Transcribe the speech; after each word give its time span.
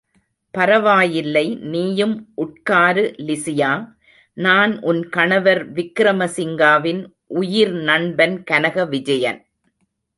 பரவாயில்லை 0.53 1.43
நீயும் 1.73 2.15
உட்காரு 2.35 3.03
லிசியா, 3.17 3.71
நான் 4.37 4.73
உன் 4.81 5.01
கணவர் 5.09 5.63
விக்ரம 5.73 6.27
சிங்காவின் 6.37 7.01
உயிர் 7.39 7.75
நண்பன் 7.89 8.35
கனக 8.43 8.85
விஜயன். 8.85 9.39